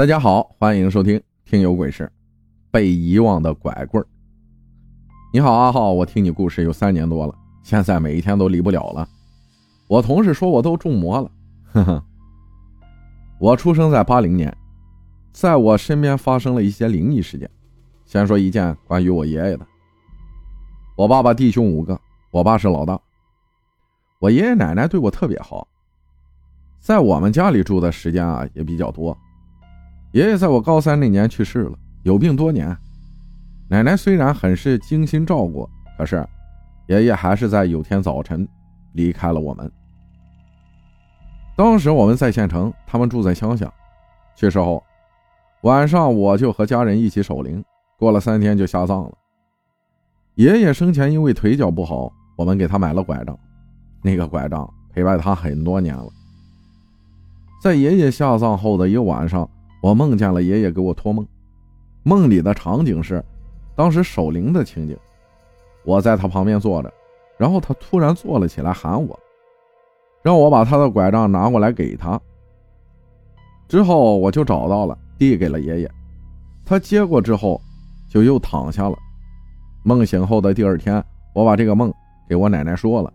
[0.00, 2.04] 大家好，欢迎收听《听有鬼事》，
[2.70, 4.06] 被遗忘的拐棍儿。
[5.30, 9.06] 你好，阿浩，我听你故事有三年多了，现在每一天都离不了了。
[9.88, 11.30] 我同事说我都中魔了，
[11.64, 12.02] 呵呵。
[13.38, 14.56] 我出生在八零年，
[15.34, 17.50] 在我身边发生了一些灵异事件。
[18.06, 19.66] 先说一件关于我爷爷的。
[20.96, 22.98] 我爸爸弟兄五个，我爸是老大。
[24.18, 25.68] 我爷爷奶奶对我特别好，
[26.78, 29.14] 在我们家里住的时间啊也比较多。
[30.12, 32.76] 爷爷在我高三那年去世了，有病多年。
[33.68, 36.26] 奶奶虽然很是精心照顾，可是
[36.88, 38.46] 爷爷还是在有天早晨
[38.94, 39.70] 离开了我们。
[41.56, 43.72] 当时我们在县城，他们住在乡下。
[44.34, 44.82] 去世后，
[45.60, 47.64] 晚上我就和家人一起守灵，
[47.96, 49.12] 过了三天就下葬了。
[50.34, 53.38] 爷爷生前因为腿脚不好，我们给他买了拐杖，
[54.02, 56.08] 那个拐杖陪伴他很多年了。
[57.62, 59.48] 在爷爷下葬后的一晚上。
[59.80, 61.26] 我梦见了爷爷给我托梦，
[62.02, 63.24] 梦里的场景是
[63.74, 64.96] 当时守灵的情景。
[65.84, 66.92] 我在他旁边坐着，
[67.38, 69.18] 然后他突然坐了起来，喊我，
[70.22, 72.20] 让我把他的拐杖拿过来给他。
[73.66, 75.90] 之后我就找到了，递给了爷爷。
[76.66, 77.58] 他接过之后，
[78.08, 78.98] 就又躺下了。
[79.82, 81.02] 梦醒后的第二天，
[81.32, 81.90] 我把这个梦
[82.28, 83.10] 给我奶奶说了，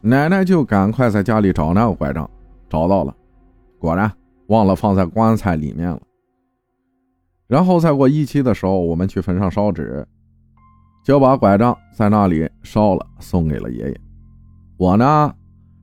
[0.00, 2.30] 奶奶就赶快在家里找那个拐杖，
[2.70, 3.12] 找到了，
[3.80, 4.10] 果然。
[4.48, 6.00] 忘了放在棺材里面了。
[7.46, 10.06] 然后再过一期的时候，我们去坟上烧纸，
[11.04, 14.00] 就把拐杖在那里烧了，送给了爷爷。
[14.76, 15.34] 我呢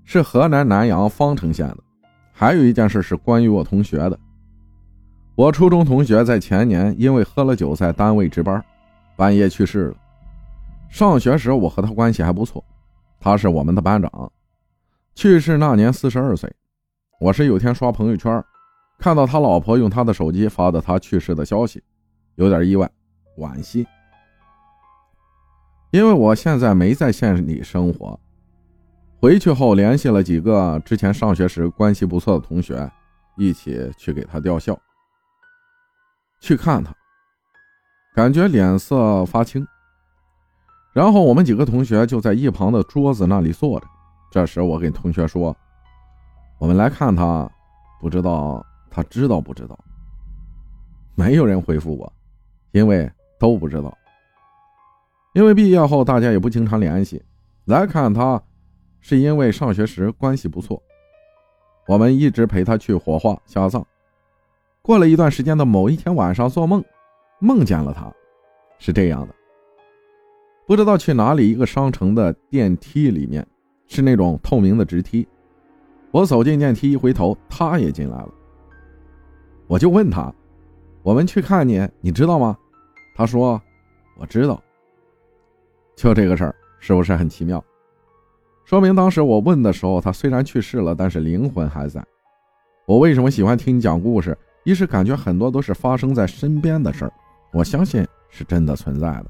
[0.04, 1.78] 是河南南阳方城县的。
[2.34, 4.20] 还有一件事是关于我同学的。
[5.36, 8.64] 我初中同学在前年因为喝了酒在单位值班，
[9.16, 9.96] 半夜去世了。
[10.90, 12.64] 上学时我和他关系还不错，
[13.20, 14.32] 他是我们的班长。
[15.14, 16.52] 去世那年四十二岁。
[17.22, 18.44] 我是有天刷朋友圈。
[18.98, 21.84] 看到他老婆用他的手机发的他去世的消息，
[22.34, 22.90] 有点意外，
[23.38, 23.86] 惋惜。
[25.92, 28.20] 因为我现在没在县里生活，
[29.20, 32.92] 回去后联系了几个之前上学时关系不错的同学，
[33.38, 34.76] 一起去给他吊孝。
[36.40, 36.92] 去看他，
[38.16, 39.64] 感觉脸色发青。
[40.92, 43.86] 然后我们几个同学就在一旁的桌子那里坐着。
[44.32, 45.56] 这时我跟同学说
[46.62, 47.50] ：“我们来看他，
[48.00, 48.64] 不知道。”
[48.94, 49.80] 他知道不知道？
[51.16, 52.12] 没有人回复我，
[52.74, 53.98] 因为都不知道。
[55.34, 57.24] 因为毕业后大家也不经常联系，
[57.64, 58.44] 来看他，
[59.00, 60.84] 是因为上学时关系不错，
[61.88, 63.88] 我们一直陪他去火化下葬。
[64.82, 66.84] 过了一段时间的某一天晚上，做梦，
[67.40, 68.14] 梦见了他，
[68.78, 69.34] 是这样的：
[70.68, 73.48] 不知道去哪里，一个商城的电梯里面，
[73.88, 75.26] 是那种透明的直梯。
[76.12, 78.30] 我走进电梯，一回头，他也进来了。
[79.68, 80.34] 我就问他
[81.04, 82.58] ：“我们去看你，你知道吗？”
[83.16, 83.62] 他说
[84.20, 84.62] ：“我知道。”
[85.96, 87.64] 就这个事儿，是不是很奇妙？
[88.66, 92.04] 说明当时我问的时候，他虽然去世了，但是灵魂还在。
[92.86, 94.38] 我为什么喜欢听你讲故事？
[94.64, 97.12] 一是感觉很多都是发生在身边的事儿，
[97.52, 99.26] 我相信是真的存在的。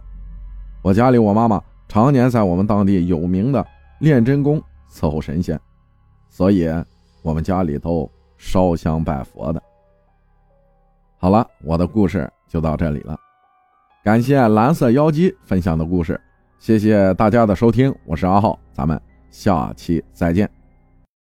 [0.81, 3.65] 我家里，我妈妈常年在我们当地有名的
[3.99, 4.61] 炼真宫
[4.91, 5.59] 伺候神仙，
[6.31, 6.67] 所以
[7.21, 9.61] 我们家里都烧香拜佛的。
[11.19, 13.15] 好了，我的故事就到这里了。
[14.03, 16.19] 感谢蓝色妖姬分享的故事，
[16.57, 18.99] 谢谢大家的收听，我是阿浩，咱们
[19.29, 20.60] 下期再见。